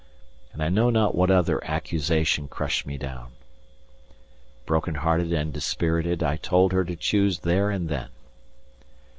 [0.51, 3.33] And I know not what other accusation crushed me down.
[4.65, 8.09] Broken hearted and dispirited, I told her to choose there and then.